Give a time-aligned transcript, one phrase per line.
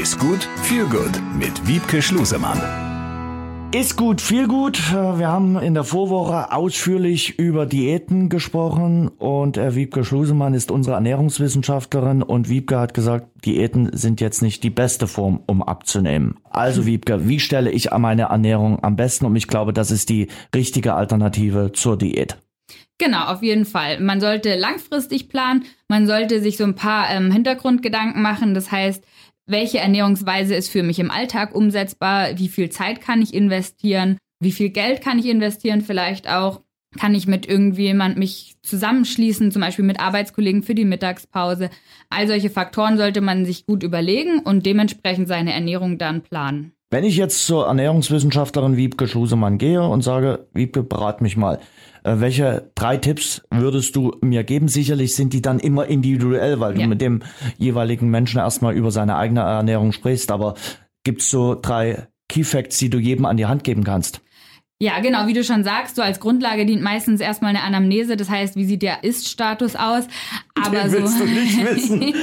[0.00, 2.58] Ist gut, viel gut mit Wiebke Schlusemann.
[3.74, 4.90] Ist gut, viel gut.
[4.90, 12.22] Wir haben in der Vorwoche ausführlich über Diäten gesprochen und Wiebke Schlusemann ist unsere Ernährungswissenschaftlerin
[12.22, 16.38] und Wiebke hat gesagt, Diäten sind jetzt nicht die beste Form, um abzunehmen.
[16.48, 19.36] Also Wiebke, wie stelle ich meine Ernährung am besten um?
[19.36, 22.38] Ich glaube, das ist die richtige Alternative zur Diät.
[22.96, 24.00] Genau, auf jeden Fall.
[24.00, 28.54] Man sollte langfristig planen, man sollte sich so ein paar ähm, Hintergrundgedanken machen.
[28.54, 29.04] Das heißt,
[29.52, 32.38] welche Ernährungsweise ist für mich im Alltag umsetzbar?
[32.38, 34.18] Wie viel Zeit kann ich investieren?
[34.40, 35.82] Wie viel Geld kann ich investieren?
[35.82, 36.62] Vielleicht auch,
[36.98, 41.70] kann ich mit irgendjemand mich zusammenschließen, zum Beispiel mit Arbeitskollegen für die Mittagspause?
[42.10, 46.72] All solche Faktoren sollte man sich gut überlegen und dementsprechend seine Ernährung dann planen.
[46.92, 51.58] Wenn ich jetzt zur Ernährungswissenschaftlerin Wiebke Schusemann gehe und sage, Wiebke, berat mich mal,
[52.04, 54.68] äh, welche drei Tipps würdest du mir geben?
[54.68, 56.82] Sicherlich sind die dann immer individuell, weil ja.
[56.82, 57.22] du mit dem
[57.56, 60.30] jeweiligen Menschen erstmal über seine eigene Ernährung sprichst.
[60.30, 60.52] Aber
[61.02, 64.20] gibt's so drei Key Facts, die du jedem an die Hand geben kannst?
[64.82, 68.28] Ja, genau, wie du schon sagst, so als Grundlage dient meistens erstmal eine Anamnese, das
[68.28, 70.08] heißt, wie sieht der Ist-Status aus?
[70.54, 72.14] Aber Den willst so, du nicht wissen.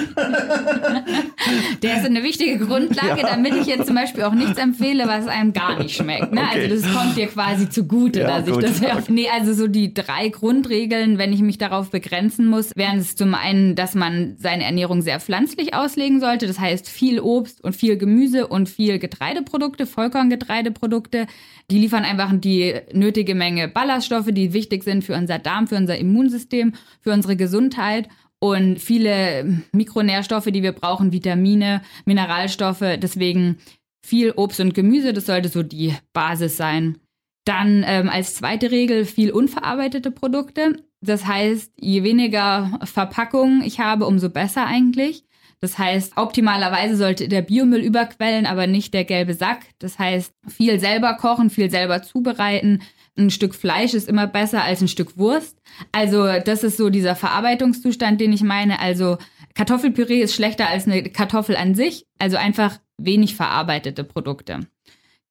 [1.82, 3.28] der ist eine wichtige Grundlage, ja.
[3.28, 6.32] damit ich jetzt zum Beispiel auch nichts empfehle, was einem gar nicht schmeckt.
[6.32, 6.42] Ne?
[6.42, 6.70] Okay.
[6.70, 8.98] Also das kommt dir quasi zugute, ja, dass ich das ja.
[9.08, 13.34] Nee, also so die drei Grundregeln, wenn ich mich darauf begrenzen muss, wären es zum
[13.34, 16.46] einen, dass man seine Ernährung sehr pflanzlich auslegen sollte.
[16.46, 21.26] Das heißt viel Obst und viel Gemüse und viel Getreideprodukte, Vollkorngetreideprodukte.
[21.72, 25.76] Die liefern einfach ein die nötige Menge Ballaststoffe, die wichtig sind für unser Darm, für
[25.76, 28.08] unser Immunsystem, für unsere Gesundheit
[28.40, 32.98] und viele Mikronährstoffe, die wir brauchen, Vitamine, Mineralstoffe.
[32.98, 33.58] Deswegen
[34.06, 36.98] viel Obst und Gemüse, das sollte so die Basis sein.
[37.46, 40.84] Dann ähm, als zweite Regel viel unverarbeitete Produkte.
[41.02, 45.24] Das heißt, je weniger Verpackung ich habe, umso besser eigentlich.
[45.62, 49.60] Das heißt, optimalerweise sollte der Biomüll überquellen, aber nicht der gelbe Sack.
[49.80, 52.82] Das heißt, viel selber kochen, viel selber zubereiten.
[53.18, 55.58] Ein Stück Fleisch ist immer besser als ein Stück Wurst.
[55.92, 58.80] Also das ist so dieser Verarbeitungszustand, den ich meine.
[58.80, 59.18] Also
[59.54, 62.06] Kartoffelpüree ist schlechter als eine Kartoffel an sich.
[62.20, 64.62] Also einfach wenig verarbeitete Produkte.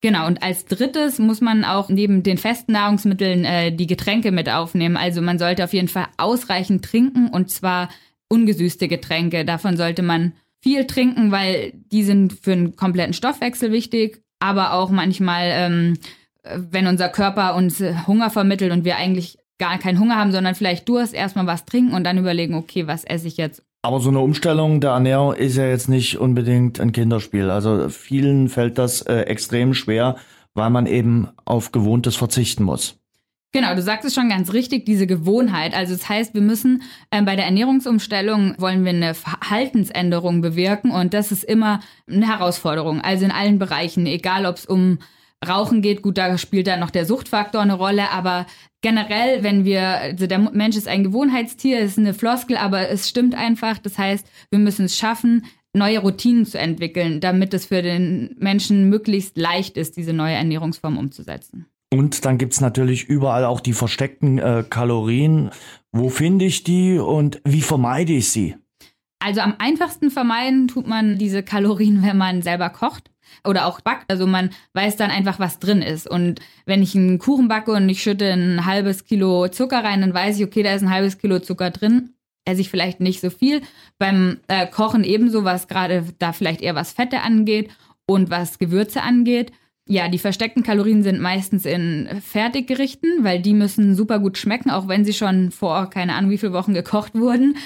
[0.00, 4.48] Genau, und als drittes muss man auch neben den festen Nahrungsmitteln äh, die Getränke mit
[4.48, 4.96] aufnehmen.
[4.96, 7.88] Also man sollte auf jeden Fall ausreichend trinken und zwar
[8.28, 9.44] ungesüßte Getränke.
[9.44, 14.90] Davon sollte man viel trinken, weil die sind für einen kompletten Stoffwechsel wichtig, aber auch
[14.90, 15.98] manchmal, ähm,
[16.44, 20.88] wenn unser Körper uns Hunger vermittelt und wir eigentlich gar keinen Hunger haben, sondern vielleicht
[20.88, 23.62] Durst, erstmal was trinken und dann überlegen, okay, was esse ich jetzt?
[23.82, 27.50] Aber so eine Umstellung der Ernährung ist ja jetzt nicht unbedingt ein Kinderspiel.
[27.50, 30.16] Also vielen fällt das äh, extrem schwer,
[30.54, 32.98] weil man eben auf Gewohntes verzichten muss.
[33.52, 35.74] Genau, du sagst es schon ganz richtig, diese Gewohnheit.
[35.74, 41.14] Also das heißt, wir müssen äh, bei der Ernährungsumstellung wollen wir eine Verhaltensänderung bewirken und
[41.14, 43.00] das ist immer eine Herausforderung.
[43.00, 44.98] Also in allen Bereichen, egal ob es um
[45.46, 48.46] Rauchen geht, gut, da spielt da noch der Suchtfaktor eine Rolle, aber
[48.82, 53.34] generell, wenn wir, also der Mensch ist ein Gewohnheitstier, ist eine Floskel, aber es stimmt
[53.34, 53.78] einfach.
[53.78, 58.90] Das heißt, wir müssen es schaffen, neue Routinen zu entwickeln, damit es für den Menschen
[58.90, 61.66] möglichst leicht ist, diese neue Ernährungsform umzusetzen.
[61.92, 65.50] Und dann gibt's natürlich überall auch die versteckten äh, Kalorien.
[65.92, 68.56] Wo finde ich die und wie vermeide ich sie?
[69.20, 73.10] Also am einfachsten vermeiden tut man diese Kalorien, wenn man selber kocht
[73.44, 74.10] oder auch backt.
[74.10, 76.08] Also man weiß dann einfach, was drin ist.
[76.08, 80.14] Und wenn ich einen Kuchen backe und ich schütte ein halbes Kilo Zucker rein, dann
[80.14, 82.14] weiß ich, okay, da ist ein halbes Kilo Zucker drin.
[82.44, 83.62] Esse ich vielleicht nicht so viel.
[83.98, 87.70] Beim äh, Kochen ebenso, was gerade da vielleicht eher was Fette angeht
[88.06, 89.52] und was Gewürze angeht.
[89.90, 94.86] Ja, die versteckten Kalorien sind meistens in Fertiggerichten, weil die müssen super gut schmecken, auch
[94.86, 97.56] wenn sie schon vor keine Ahnung wie viele Wochen gekocht wurden,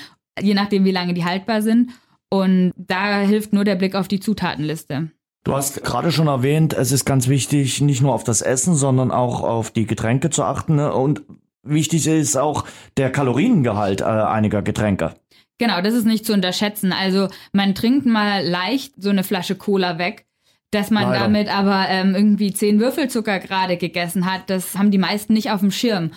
[0.40, 1.90] je nachdem wie lange die haltbar sind.
[2.30, 5.10] Und da hilft nur der Blick auf die Zutatenliste.
[5.42, 9.10] Du hast gerade schon erwähnt, es ist ganz wichtig, nicht nur auf das Essen, sondern
[9.10, 10.76] auch auf die Getränke zu achten.
[10.76, 10.94] Ne?
[10.94, 11.22] Und
[11.64, 12.64] wichtig ist auch
[12.96, 15.14] der Kaloriengehalt äh, einiger Getränke.
[15.58, 16.92] Genau, das ist nicht zu unterschätzen.
[16.92, 20.26] Also man trinkt mal leicht so eine Flasche Cola weg
[20.72, 21.20] dass man Leider.
[21.20, 25.60] damit aber ähm, irgendwie zehn Würfelzucker gerade gegessen hat, das haben die meisten nicht auf
[25.60, 26.10] dem Schirm.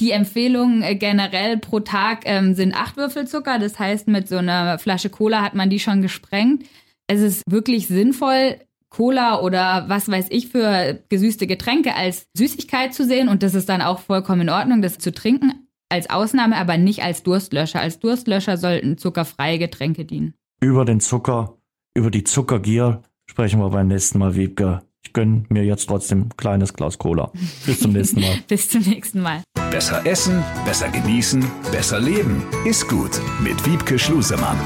[0.00, 3.58] Die Empfehlungen äh, generell pro Tag ähm, sind acht Würfelzucker.
[3.58, 6.64] Das heißt, mit so einer Flasche Cola hat man die schon gesprengt.
[7.06, 8.56] Es ist wirklich sinnvoll,
[8.90, 13.28] Cola oder was weiß ich für gesüßte Getränke als Süßigkeit zu sehen.
[13.28, 15.68] Und das ist dann auch vollkommen in Ordnung, das zu trinken.
[15.90, 17.80] Als Ausnahme, aber nicht als Durstlöscher.
[17.80, 20.34] Als Durstlöscher sollten zuckerfreie Getränke dienen.
[20.60, 21.58] Über den Zucker,
[21.94, 24.82] über die Zuckergier sprechen wir beim nächsten Mal, Wiebke.
[25.02, 27.30] Ich gönne mir jetzt trotzdem ein kleines Glas Cola.
[27.64, 28.36] Bis zum nächsten Mal.
[28.48, 29.42] Bis zum nächsten Mal.
[29.70, 32.42] Besser essen, besser genießen, besser leben.
[32.64, 34.58] Ist gut mit Wiebke Schlusemann.